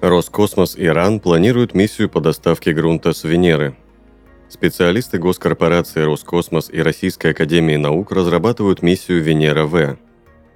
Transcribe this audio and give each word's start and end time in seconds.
Роскосмос 0.00 0.76
Иран 0.76 1.18
планирует 1.18 1.74
миссию 1.74 2.08
по 2.08 2.20
доставке 2.20 2.72
грунта 2.72 3.12
с 3.12 3.24
Венеры. 3.24 3.76
Специалисты 4.48 5.18
госкорпорации 5.18 6.02
Роскосмос 6.02 6.70
и 6.70 6.80
Российской 6.80 7.32
Академии 7.32 7.74
Наук 7.74 8.12
разрабатывают 8.12 8.80
миссию 8.80 9.20
Венера-В. 9.24 9.98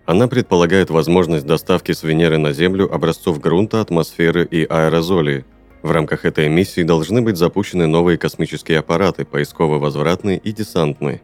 Она 0.07 0.29
предполагает 0.29 0.91
возможность 0.91 1.45
доставки 1.45 1.91
с 1.91 2.05
Венеры 2.05 2.39
на 2.39 2.53
Землю 2.53 2.89
образцов 2.95 3.41
грунта, 3.41 3.81
атмосферы 3.81 4.45
и 4.45 4.65
аэрозолей. 4.65 5.45
В 5.83 5.91
рамках 5.91 6.25
этой 6.25 6.49
миссии 6.49 6.85
должны 6.85 7.21
быть 7.21 7.37
запущены 7.37 7.89
новые 7.89 8.19
космические 8.19 8.79
аппараты, 8.79 9.25
поисково-возвратные 9.25 10.39
и 10.39 10.53
десантные. 10.53 11.21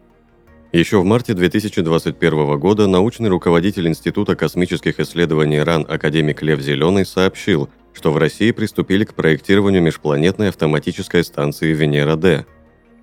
Еще 0.73 0.99
в 0.99 1.05
марте 1.05 1.33
2021 1.33 2.59
года 2.59 2.85
научный 2.85 3.29
руководитель 3.29 3.87
Института 3.87 4.35
космических 4.35 4.99
исследований 4.99 5.61
РАН 5.63 5.85
академик 5.87 6.41
Лев 6.41 6.59
Зеленый 6.59 7.05
сообщил, 7.05 7.69
что 7.99 8.13
в 8.13 8.17
России 8.17 8.51
приступили 8.51 9.03
к 9.03 9.13
проектированию 9.13 9.81
межпланетной 9.81 10.47
автоматической 10.47 11.21
станции 11.21 11.73
Венера-Д. 11.73 12.45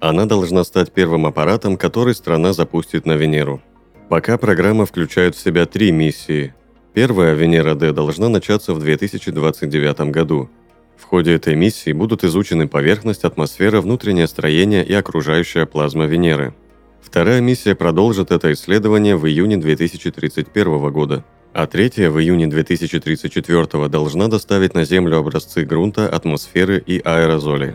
Она 0.01 0.25
должна 0.25 0.65
стать 0.65 0.91
первым 0.91 1.27
аппаратом, 1.27 1.77
который 1.77 2.15
страна 2.15 2.55
запустит 2.55 3.05
на 3.05 3.13
Венеру. 3.13 3.61
Пока 4.09 4.39
программа 4.39 4.87
включает 4.87 5.35
в 5.35 5.39
себя 5.39 5.67
три 5.67 5.93
миссии. 5.93 6.55
Первая 6.95 7.35
Венера-Д 7.35 7.93
должна 7.93 8.31
начаться 8.31 8.73
в 8.73 8.81
2029 8.81 10.01
году. 10.13 10.49
В 10.97 11.05
ходе 11.05 11.35
этой 11.35 11.57
миссии 11.57 11.93
будут 11.93 12.25
изучены 12.25 12.67
поверхность, 12.67 13.25
атмосфера, 13.25 13.83
внутреннее 13.83 14.27
строение 14.27 14.83
и 14.83 14.95
окружающая 14.95 15.67
плазма 15.67 16.07
Венеры. 16.07 16.55
Вторая 17.03 17.43
миссия 17.43 17.75
продолжит 17.75 18.31
это 18.31 18.51
исследование 18.51 19.15
в 19.17 19.27
июне 19.27 19.59
2031 19.59 20.91
года– 20.91 21.23
а 21.57 21.67
третья 21.67 22.11
в 22.11 22.21
июне 22.21 22.49
2034 22.49 23.89
должна 23.89 24.29
доставить 24.29 24.75
на 24.75 24.85
Землю 24.85 25.17
образцы 25.17 25.65
грунта, 25.65 26.07
атмосферы 26.07 26.85
и 26.87 27.01
аэрозолей. 27.03 27.73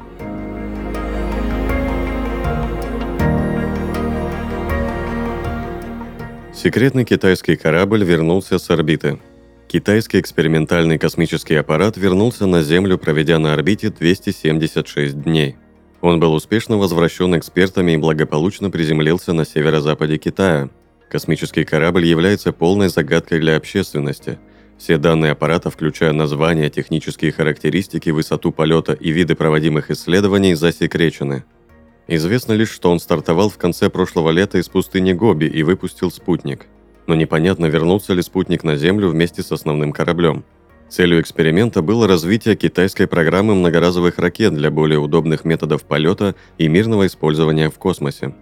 Секретный 6.53 7.05
китайский 7.05 7.55
корабль 7.55 8.03
вернулся 8.03 8.59
с 8.59 8.69
орбиты. 8.69 9.19
Китайский 9.67 10.19
экспериментальный 10.19 10.99
космический 10.99 11.55
аппарат 11.55 11.97
вернулся 11.97 12.45
на 12.45 12.61
Землю, 12.61 12.99
проведя 12.99 13.39
на 13.39 13.53
орбите 13.53 13.89
276 13.89 15.23
дней. 15.23 15.55
Он 16.01 16.19
был 16.19 16.35
успешно 16.35 16.77
возвращен 16.77 17.35
экспертами 17.35 17.93
и 17.93 17.97
благополучно 17.97 18.69
приземлился 18.69 19.33
на 19.33 19.43
северо-западе 19.43 20.19
Китая– 20.19 20.69
Космический 21.11 21.65
корабль 21.65 22.05
является 22.05 22.53
полной 22.53 22.87
загадкой 22.87 23.41
для 23.41 23.57
общественности. 23.57 24.39
Все 24.77 24.97
данные 24.97 25.33
аппарата, 25.33 25.69
включая 25.69 26.13
название, 26.13 26.69
технические 26.69 27.33
характеристики, 27.33 28.11
высоту 28.11 28.53
полета 28.53 28.93
и 28.93 29.11
виды 29.11 29.35
проводимых 29.35 29.91
исследований, 29.91 30.55
засекречены. 30.55 31.43
Известно 32.07 32.53
лишь, 32.53 32.71
что 32.71 32.89
он 32.89 33.01
стартовал 33.01 33.49
в 33.49 33.57
конце 33.57 33.89
прошлого 33.89 34.29
лета 34.29 34.57
из 34.57 34.69
пустыни 34.69 35.11
Гоби 35.11 35.47
и 35.47 35.63
выпустил 35.63 36.11
спутник. 36.11 36.67
Но 37.07 37.15
непонятно, 37.15 37.65
вернулся 37.65 38.13
ли 38.13 38.21
спутник 38.21 38.63
на 38.63 38.77
Землю 38.77 39.09
вместе 39.09 39.43
с 39.43 39.51
основным 39.51 39.91
кораблем. 39.91 40.45
Целью 40.87 41.19
эксперимента 41.19 41.81
было 41.81 42.07
развитие 42.07 42.55
китайской 42.55 43.05
программы 43.05 43.53
многоразовых 43.53 44.17
ракет 44.17 44.53
для 44.53 44.71
более 44.71 44.99
удобных 44.99 45.43
методов 45.43 45.83
полета 45.83 46.35
и 46.57 46.69
мирного 46.69 47.05
использования 47.05 47.69
в 47.69 47.77
космосе. 47.77 48.33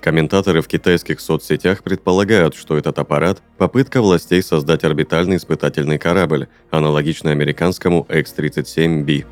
Комментаторы 0.00 0.62
в 0.62 0.68
китайских 0.68 1.20
соцсетях 1.20 1.82
предполагают, 1.82 2.54
что 2.54 2.76
этот 2.76 2.98
аппарат– 2.98 3.42
попытка 3.58 4.00
властей 4.00 4.42
создать 4.42 4.84
орбитальный 4.84 5.36
испытательный 5.36 5.98
корабль, 5.98 6.48
аналогичный 6.70 7.32
американскому 7.32 8.06
X-37B. 8.08 9.26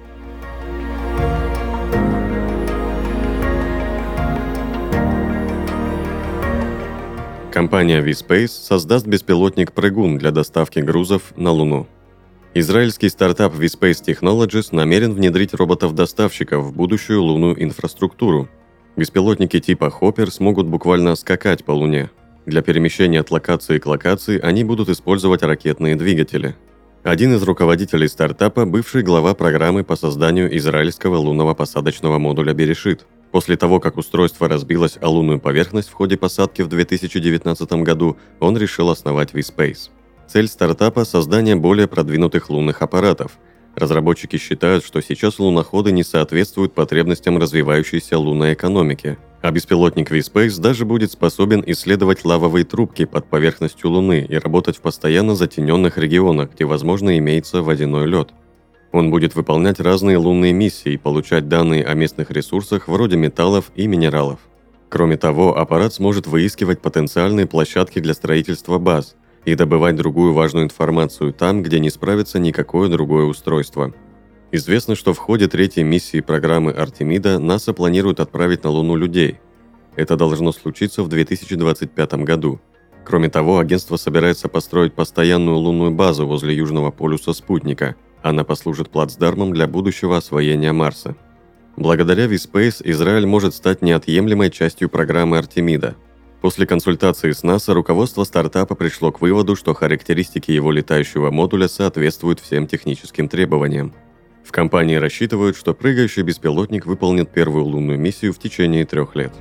Компания 7.52 8.02
V-Space 8.02 8.48
создаст 8.48 9.06
беспилотник 9.06 9.72
«Прыгун» 9.72 10.18
для 10.18 10.32
доставки 10.32 10.80
грузов 10.80 11.32
на 11.36 11.52
Луну. 11.52 11.86
Израильский 12.52 13.08
стартап 13.08 13.54
V-Space 13.54 14.02
Technologies 14.04 14.68
намерен 14.72 15.12
внедрить 15.12 15.54
роботов-доставщиков 15.54 16.64
в 16.64 16.72
будущую 16.72 17.22
лунную 17.22 17.62
инфраструктуру, 17.62 18.48
Беспилотники 18.96 19.58
типа 19.58 19.90
Хоппер 19.90 20.30
смогут 20.30 20.66
буквально 20.68 21.16
скакать 21.16 21.64
по 21.64 21.72
Луне. 21.72 22.10
Для 22.46 22.62
перемещения 22.62 23.20
от 23.20 23.30
локации 23.32 23.78
к 23.78 23.86
локации 23.86 24.40
они 24.40 24.62
будут 24.62 24.88
использовать 24.88 25.42
ракетные 25.42 25.96
двигатели. 25.96 26.54
Один 27.02 27.34
из 27.34 27.42
руководителей 27.42 28.06
стартапа– 28.06 28.64
бывший 28.66 29.02
глава 29.02 29.34
программы 29.34 29.82
по 29.82 29.96
созданию 29.96 30.56
израильского 30.56 31.16
лунного 31.16 31.54
посадочного 31.54 32.18
модуля 32.18 32.54
«Берешит». 32.54 33.04
После 33.32 33.56
того, 33.56 33.80
как 33.80 33.96
устройство 33.96 34.48
разбилось 34.48 34.96
о 35.00 35.08
лунную 35.08 35.40
поверхность 35.40 35.88
в 35.88 35.92
ходе 35.92 36.16
посадки 36.16 36.62
в 36.62 36.68
2019 36.68 37.72
году, 37.82 38.16
он 38.38 38.56
решил 38.56 38.90
основать 38.90 39.34
V-Space. 39.34 39.90
Цель 40.28 40.46
стартапа– 40.46 41.04
создание 41.04 41.56
более 41.56 41.88
продвинутых 41.88 42.48
лунных 42.48 42.80
аппаратов– 42.80 43.32
Разработчики 43.76 44.36
считают, 44.36 44.84
что 44.84 45.00
сейчас 45.00 45.38
луноходы 45.40 45.90
не 45.90 46.04
соответствуют 46.04 46.74
потребностям 46.74 47.38
развивающейся 47.38 48.16
лунной 48.18 48.54
экономики, 48.54 49.18
а 49.42 49.50
беспилотник 49.50 50.10
V-Space 50.10 50.60
даже 50.60 50.84
будет 50.84 51.10
способен 51.10 51.62
исследовать 51.66 52.24
лавовые 52.24 52.64
трубки 52.64 53.04
под 53.04 53.26
поверхностью 53.26 53.90
Луны 53.90 54.24
и 54.28 54.36
работать 54.36 54.76
в 54.76 54.80
постоянно 54.80 55.34
затененных 55.34 55.98
регионах, 55.98 56.52
где, 56.54 56.64
возможно, 56.64 57.18
имеется 57.18 57.62
водяной 57.62 58.06
лед. 58.06 58.30
Он 58.92 59.10
будет 59.10 59.34
выполнять 59.34 59.80
разные 59.80 60.18
лунные 60.18 60.52
миссии 60.52 60.92
и 60.92 60.98
получать 60.98 61.48
данные 61.48 61.84
о 61.84 61.94
местных 61.94 62.30
ресурсах 62.30 62.86
вроде 62.86 63.16
металлов 63.16 63.72
и 63.74 63.88
минералов. 63.88 64.38
Кроме 64.88 65.16
того, 65.16 65.58
аппарат 65.58 65.92
сможет 65.92 66.28
выискивать 66.28 66.80
потенциальные 66.80 67.46
площадки 67.46 67.98
для 67.98 68.14
строительства 68.14 68.78
баз– 68.78 69.16
и 69.44 69.54
добывать 69.54 69.96
другую 69.96 70.32
важную 70.32 70.64
информацию 70.64 71.32
там, 71.32 71.62
где 71.62 71.78
не 71.80 71.90
справится 71.90 72.38
никакое 72.38 72.88
другое 72.88 73.24
устройство. 73.26 73.94
Известно, 74.52 74.94
что 74.94 75.12
в 75.12 75.18
ходе 75.18 75.48
третьей 75.48 75.84
миссии 75.84 76.20
программы 76.20 76.72
Артемида 76.72 77.38
НАСА 77.38 77.72
планирует 77.72 78.20
отправить 78.20 78.64
на 78.64 78.70
Луну 78.70 78.96
людей. 78.96 79.40
Это 79.96 80.16
должно 80.16 80.52
случиться 80.52 81.02
в 81.02 81.08
2025 81.08 82.14
году. 82.24 82.60
Кроме 83.04 83.28
того, 83.28 83.58
агентство 83.58 83.96
собирается 83.96 84.48
построить 84.48 84.94
постоянную 84.94 85.58
лунную 85.58 85.90
базу 85.90 86.26
возле 86.26 86.54
Южного 86.54 86.90
полюса 86.90 87.32
спутника. 87.32 87.96
Она 88.22 88.44
послужит 88.44 88.88
плацдармом 88.88 89.52
для 89.52 89.66
будущего 89.66 90.16
освоения 90.16 90.72
Марса. 90.72 91.16
Благодаря 91.76 92.26
V-Space 92.28 92.80
Израиль 92.84 93.26
может 93.26 93.54
стать 93.54 93.82
неотъемлемой 93.82 94.50
частью 94.50 94.88
программы 94.88 95.38
Артемида– 95.38 95.96
После 96.44 96.66
консультации 96.66 97.30
с 97.30 97.42
НАСА 97.42 97.72
руководство 97.72 98.22
стартапа 98.22 98.74
пришло 98.74 99.10
к 99.10 99.22
выводу, 99.22 99.56
что 99.56 99.72
характеристики 99.72 100.50
его 100.50 100.72
летающего 100.72 101.30
модуля 101.30 101.68
соответствуют 101.68 102.38
всем 102.38 102.66
техническим 102.66 103.30
требованиям. 103.30 103.94
В 104.44 104.52
компании 104.52 104.96
рассчитывают, 104.96 105.56
что 105.56 105.72
прыгающий 105.72 106.20
беспилотник 106.20 106.84
выполнит 106.84 107.30
первую 107.30 107.64
лунную 107.64 107.98
миссию 107.98 108.34
в 108.34 108.38
течение 108.38 108.84
трех 108.84 109.16
лет. 109.16 109.32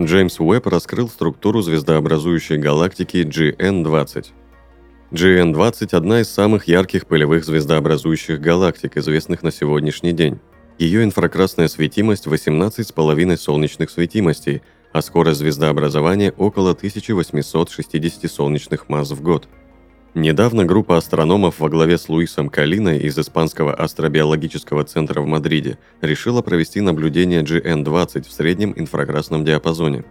Джеймс 0.00 0.38
Уэбб 0.38 0.68
раскрыл 0.68 1.08
структуру 1.08 1.62
звездообразующей 1.62 2.58
галактики 2.58 3.16
GN-20. 3.16 4.26
GN-20– 5.12 5.88
одна 5.92 6.20
из 6.22 6.30
самых 6.30 6.66
ярких 6.66 7.06
пылевых 7.06 7.44
звездообразующих 7.44 8.40
галактик, 8.40 8.96
известных 8.96 9.42
на 9.42 9.52
сегодняшний 9.52 10.12
день. 10.12 10.40
Ее 10.78 11.04
инфракрасная 11.04 11.68
светимость 11.68 12.26
18,5 12.26 13.36
солнечных 13.36 13.90
светимостей, 13.90 14.62
а 14.92 15.02
скорость 15.02 15.38
звездообразования 15.38 16.32
около 16.36 16.72
1860 16.72 18.30
солнечных 18.30 18.88
масс 18.88 19.10
в 19.10 19.22
год. 19.22 19.46
Недавно 20.14 20.64
группа 20.64 20.96
астрономов 20.96 21.60
во 21.60 21.68
главе 21.68 21.98
с 21.98 22.08
Луисом 22.08 22.48
Калиной 22.48 22.98
из 23.00 23.18
Испанского 23.18 23.74
астробиологического 23.74 24.84
центра 24.84 25.20
в 25.20 25.26
Мадриде 25.26 25.78
решила 26.00 26.40
провести 26.40 26.80
наблюдение 26.80 27.42
GN-20 27.42 28.28
в 28.28 28.32
среднем 28.32 28.72
инфракрасном 28.76 29.44
диапазоне. 29.44 30.04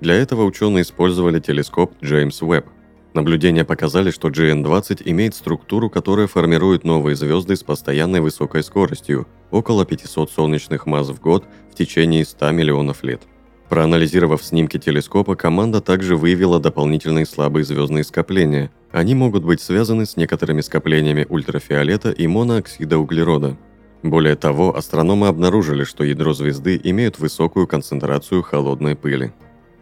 Для 0.00 0.14
этого 0.14 0.44
ученые 0.44 0.82
использовали 0.82 1.38
телескоп 1.38 1.94
Джеймс 2.02 2.42
Уэбб. 2.42 2.66
Наблюдения 3.14 3.64
показали, 3.64 4.10
что 4.10 4.28
GN-20 4.28 5.02
имеет 5.04 5.34
структуру, 5.34 5.90
которая 5.90 6.26
формирует 6.26 6.84
новые 6.84 7.14
звезды 7.14 7.56
с 7.56 7.62
постоянной 7.62 8.20
высокой 8.20 8.62
скоростью– 8.62 9.26
около 9.50 9.84
500 9.84 10.30
солнечных 10.30 10.86
масс 10.86 11.08
в 11.08 11.20
год 11.20 11.44
в 11.70 11.74
течение 11.74 12.24
100 12.24 12.50
миллионов 12.52 13.04
лет. 13.04 13.22
Проанализировав 13.68 14.42
снимки 14.42 14.78
телескопа, 14.78 15.36
команда 15.36 15.80
также 15.80 16.16
выявила 16.16 16.58
дополнительные 16.58 17.26
слабые 17.26 17.64
звездные 17.64 18.04
скопления. 18.04 18.70
Они 18.92 19.14
могут 19.14 19.44
быть 19.44 19.60
связаны 19.60 20.04
с 20.06 20.16
некоторыми 20.16 20.62
скоплениями 20.62 21.26
ультрафиолета 21.28 22.10
и 22.10 22.26
монооксида 22.26 22.98
углерода. 22.98 23.56
Более 24.02 24.36
того, 24.36 24.76
астрономы 24.76 25.28
обнаружили, 25.28 25.84
что 25.84 26.02
ядро 26.02 26.32
звезды 26.32 26.80
имеют 26.82 27.18
высокую 27.18 27.66
концентрацию 27.66 28.42
холодной 28.42 28.96
пыли. 28.96 29.32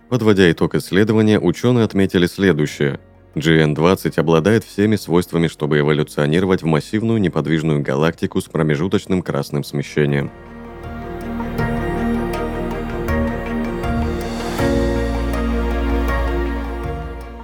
Подводя 0.08 0.50
итог 0.50 0.74
исследования, 0.74 1.40
ученые 1.40 1.84
отметили 1.84 2.26
следующее. 2.26 3.00
GN-20 3.34 4.18
обладает 4.18 4.64
всеми 4.64 4.96
свойствами, 4.96 5.46
чтобы 5.46 5.78
эволюционировать 5.78 6.62
в 6.62 6.66
массивную 6.66 7.20
неподвижную 7.20 7.80
галактику 7.82 8.40
с 8.40 8.44
промежуточным 8.44 9.22
красным 9.22 9.64
смещением– 9.64 10.30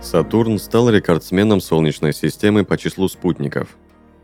Сатурн 0.07 0.59
стал 0.61 0.89
рекордсменом 0.89 1.61
Солнечной 1.61 2.15
системы 2.15 2.65
по 2.65 2.79
числу 2.79 3.09
спутников. 3.09 3.77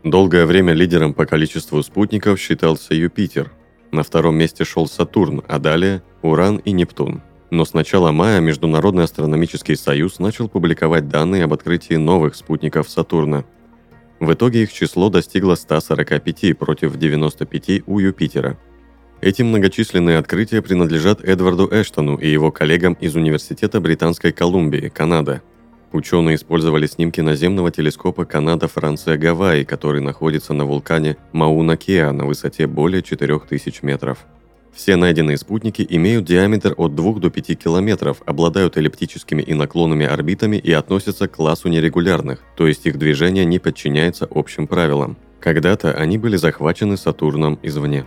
Долгое 0.03 0.45
время 0.45 0.71
лидером 0.71 1.13
по 1.13 1.25
количеству 1.25 1.83
спутников 1.83 2.39
считался 2.39 2.93
Юпитер. 2.93 3.51
На 3.91 4.01
втором 4.01 4.35
месте 4.37 4.63
шел 4.63 4.87
Сатурн, 4.87 5.43
а 5.47 5.59
далее 5.59 6.01
Уран 6.21 6.57
и 6.57 6.71
Нептун. 6.71 7.21
Но 7.53 7.65
с 7.65 7.75
начала 7.75 8.11
мая 8.11 8.39
Международный 8.39 9.03
астрономический 9.03 9.75
союз 9.75 10.17
начал 10.17 10.49
публиковать 10.49 11.07
данные 11.07 11.43
об 11.43 11.53
открытии 11.53 11.93
новых 11.93 12.33
спутников 12.33 12.89
Сатурна. 12.89 13.45
В 14.19 14.33
итоге 14.33 14.63
их 14.63 14.73
число 14.73 15.11
достигло 15.11 15.53
145 15.53 16.57
против 16.57 16.97
95 16.97 17.83
у 17.85 17.99
Юпитера. 17.99 18.57
Эти 19.21 19.43
многочисленные 19.43 20.17
открытия 20.17 20.63
принадлежат 20.63 21.23
Эдварду 21.23 21.69
Эштону 21.71 22.15
и 22.15 22.27
его 22.27 22.51
коллегам 22.51 22.93
из 22.93 23.15
Университета 23.15 23.79
Британской 23.79 24.31
Колумбии, 24.31 24.89
Канада– 24.89 25.43
Ученые 25.93 26.37
использовали 26.37 26.87
снимки 26.87 27.21
наземного 27.21 27.69
телескопа 27.69 28.25
Канада-Франция-Гавайи, 28.25 29.63
который 29.63 30.01
находится 30.01 30.53
на 30.53 30.65
вулкане 30.65 31.17
Мауна-Кеа 31.33 32.11
на 32.11 32.25
высоте 32.25 32.65
более 32.65 33.03
4000 33.03 33.83
метров. 33.83 34.25
Все 34.73 34.95
найденные 34.95 35.37
спутники 35.37 35.85
имеют 35.87 36.25
диаметр 36.25 36.73
от 36.77 36.95
2 36.95 37.19
до 37.19 37.29
5 37.29 37.59
километров, 37.59 38.23
обладают 38.25 38.75
эллиптическими 38.75 39.41
и 39.43 39.53
наклонными 39.53 40.05
орбитами 40.05 40.57
и 40.57 40.71
относятся 40.71 41.27
к 41.27 41.35
классу 41.35 41.69
нерегулярных, 41.69 42.41
то 42.57 42.67
есть 42.67 42.85
их 42.87 42.97
движение 42.97 43.45
не 43.45 43.59
подчиняется 43.59 44.27
общим 44.29 44.65
правилам. 44.65 45.15
Когда-то 45.39 45.93
они 45.93 46.17
были 46.17 46.37
захвачены 46.37 46.97
Сатурном 46.97 47.59
извне. 47.61 48.03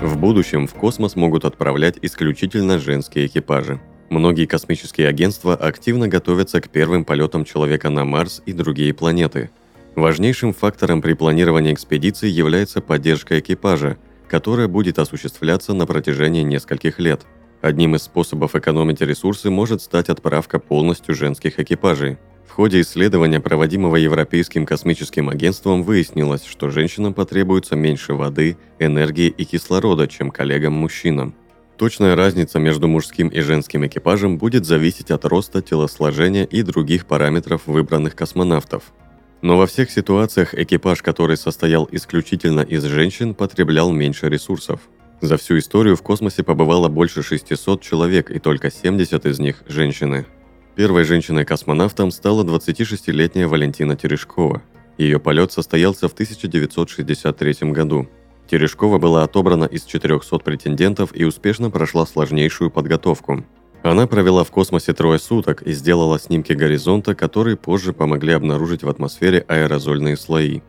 В 0.00 0.18
будущем 0.18 0.66
в 0.66 0.74
космос 0.74 1.16
могут 1.16 1.46
отправлять 1.46 1.98
исключительно 2.02 2.78
женские 2.78 3.26
экипажи. 3.26 3.80
Многие 4.08 4.46
космические 4.46 5.08
агентства 5.08 5.54
активно 5.54 6.08
готовятся 6.08 6.60
к 6.60 6.68
первым 6.68 7.04
полетам 7.04 7.44
человека 7.44 7.90
на 7.90 8.04
Марс 8.04 8.42
и 8.46 8.52
другие 8.52 8.94
планеты. 8.94 9.50
Важнейшим 9.94 10.52
фактором 10.52 11.02
при 11.02 11.14
планировании 11.14 11.72
экспедиции 11.72 12.28
является 12.28 12.80
поддержка 12.80 13.38
экипажа, 13.40 13.98
которая 14.28 14.68
будет 14.68 14.98
осуществляться 14.98 15.74
на 15.74 15.86
протяжении 15.86 16.42
нескольких 16.42 16.98
лет. 16.98 17.22
Одним 17.62 17.96
из 17.96 18.02
способов 18.02 18.54
экономить 18.54 19.00
ресурсы 19.00 19.50
может 19.50 19.82
стать 19.82 20.08
отправка 20.08 20.58
полностью 20.58 21.14
женских 21.14 21.58
экипажей– 21.58 22.18
в 22.46 22.52
ходе 22.52 22.80
исследования, 22.80 23.38
проводимого 23.38 23.96
Европейским 23.96 24.64
космическим 24.64 25.28
агентством, 25.28 25.82
выяснилось, 25.82 26.46
что 26.46 26.70
женщинам 26.70 27.12
потребуется 27.12 27.76
меньше 27.76 28.14
воды, 28.14 28.56
энергии 28.78 29.28
и 29.28 29.44
кислорода, 29.44 30.08
чем 30.08 30.30
коллегам-мужчинам. 30.30 31.34
Точная 31.78 32.16
разница 32.16 32.58
между 32.58 32.88
мужским 32.88 33.28
и 33.28 33.40
женским 33.40 33.86
экипажем 33.86 34.38
будет 34.38 34.64
зависеть 34.64 35.10
от 35.10 35.26
роста, 35.26 35.60
телосложения 35.60 36.44
и 36.44 36.62
других 36.62 37.04
параметров 37.04 37.62
выбранных 37.66 38.16
космонавтов. 38.16 38.84
Но 39.42 39.58
во 39.58 39.66
всех 39.66 39.90
ситуациях 39.90 40.54
экипаж, 40.54 41.02
который 41.02 41.36
состоял 41.36 41.86
исключительно 41.92 42.60
из 42.60 42.82
женщин, 42.84 43.34
потреблял 43.34 43.92
меньше 43.92 44.30
ресурсов. 44.30 44.80
За 45.20 45.36
всю 45.36 45.58
историю 45.58 45.96
в 45.96 46.02
космосе 46.02 46.42
побывало 46.42 46.88
больше 46.88 47.22
600 47.22 47.82
человек, 47.82 48.30
и 48.30 48.38
только 48.38 48.70
70 48.70 49.26
из 49.26 49.38
них– 49.38 49.62
женщины. 49.68 50.24
Первой 50.76 51.04
женщиной-космонавтом 51.04 52.10
стала 52.10 52.42
26-летняя 52.44 53.48
Валентина 53.48 53.96
Терешкова. 53.96 54.62
Ее 54.96 55.20
полет 55.20 55.52
состоялся 55.52 56.08
в 56.08 56.14
1963 56.14 57.70
году. 57.70 58.08
Терешкова 58.48 58.98
была 58.98 59.24
отобрана 59.24 59.64
из 59.64 59.84
400 59.84 60.38
претендентов 60.38 61.10
и 61.14 61.24
успешно 61.24 61.70
прошла 61.70 62.06
сложнейшую 62.06 62.70
подготовку. 62.70 63.44
Она 63.82 64.06
провела 64.06 64.42
в 64.44 64.50
космосе 64.50 64.92
трое 64.94 65.18
суток 65.18 65.62
и 65.62 65.72
сделала 65.72 66.18
снимки 66.18 66.52
горизонта, 66.52 67.14
которые 67.14 67.56
позже 67.56 67.92
помогли 67.92 68.32
обнаружить 68.32 68.82
в 68.82 68.88
атмосфере 68.88 69.44
аэрозольные 69.46 70.16
слои. 70.16 70.60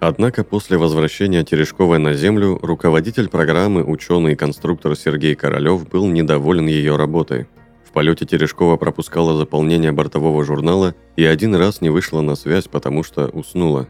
Однако 0.00 0.44
после 0.44 0.78
возвращения 0.78 1.42
Терешковой 1.44 1.98
на 1.98 2.14
Землю 2.14 2.58
руководитель 2.62 3.28
программы, 3.28 3.82
ученый 3.84 4.32
и 4.32 4.36
конструктор 4.36 4.94
Сергей 4.96 5.34
Королев 5.34 5.88
был 5.88 6.06
недоволен 6.06 6.66
ее 6.66 6.96
работой. 6.96 7.48
В 7.84 7.92
полете 7.92 8.24
Терешкова 8.24 8.76
пропускала 8.76 9.36
заполнение 9.36 9.90
бортового 9.90 10.44
журнала 10.44 10.94
и 11.16 11.24
один 11.24 11.54
раз 11.56 11.80
не 11.80 11.90
вышла 11.90 12.20
на 12.20 12.36
связь, 12.36 12.68
потому 12.68 13.02
что 13.02 13.26
уснула. 13.28 13.88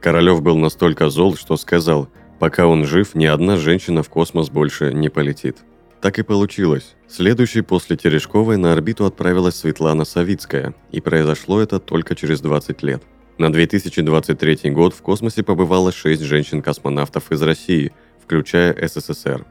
Королев 0.00 0.42
был 0.42 0.56
настолько 0.56 1.08
зол, 1.08 1.36
что 1.36 1.56
сказал, 1.56 2.08
пока 2.38 2.66
он 2.66 2.84
жив, 2.84 3.14
ни 3.14 3.26
одна 3.26 3.56
женщина 3.56 4.02
в 4.02 4.08
космос 4.08 4.50
больше 4.50 4.92
не 4.92 5.08
полетит. 5.08 5.58
Так 6.00 6.18
и 6.18 6.22
получилось. 6.22 6.94
Следующей 7.08 7.62
после 7.62 7.96
Терешковой 7.96 8.56
на 8.56 8.72
орбиту 8.72 9.06
отправилась 9.06 9.56
Светлана 9.56 10.04
Савицкая, 10.04 10.74
и 10.92 11.00
произошло 11.00 11.60
это 11.60 11.78
только 11.78 12.14
через 12.14 12.40
20 12.40 12.82
лет. 12.82 13.02
На 13.38 13.52
2023 13.52 14.70
год 14.70 14.94
в 14.94 15.02
космосе 15.02 15.42
побывало 15.42 15.92
6 15.92 16.22
женщин-космонавтов 16.22 17.32
из 17.32 17.42
России, 17.42 17.92
включая 18.22 18.76
СССР. 18.86 19.44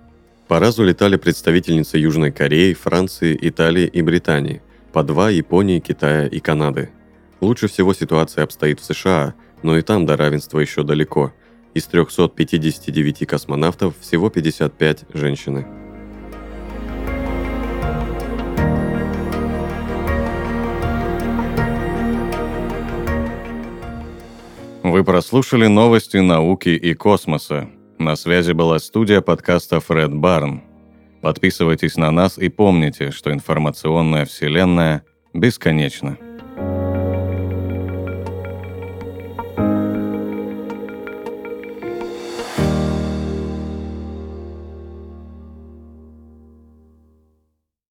По 0.48 0.60
разу 0.60 0.84
летали 0.84 1.16
представительницы 1.16 1.98
Южной 1.98 2.32
Кореи, 2.32 2.74
Франции, 2.74 3.38
Италии 3.42 3.88
и 3.88 4.02
Британии, 4.02 4.62
по 4.92 5.04
два 5.04 5.30
Японии, 5.30 5.80
Китая 5.80 6.28
и 6.28 6.40
Канады. 6.40 6.92
Лучше 7.42 7.68
всего 7.68 7.94
ситуация 7.94 8.44
обстоит 8.44 8.80
в 8.80 8.86
США, 8.86 9.34
но 9.64 9.78
и 9.78 9.82
там 9.82 10.06
до 10.06 10.16
равенства 10.16 10.60
еще 10.60 10.84
далеко. 10.84 11.34
Из 11.74 11.86
359 11.86 13.26
космонавтов 13.28 13.96
всего 14.00 14.30
55 14.30 15.06
женщины. 15.14 15.66
Вы 24.84 25.04
прослушали 25.04 25.66
новости 25.66 26.18
науки 26.18 26.70
и 26.70 26.94
космоса. 26.94 27.68
На 27.98 28.16
связи 28.16 28.52
была 28.52 28.78
студия 28.78 29.22
подкаста 29.22 29.80
Фред 29.80 30.14
Барн. 30.14 30.62
Подписывайтесь 31.24 31.96
на 31.96 32.12
нас 32.12 32.38
и 32.38 32.50
помните, 32.50 33.10
что 33.10 33.34
информационная 33.34 34.26
вселенная 34.26 35.04
бесконечна. 35.34 36.18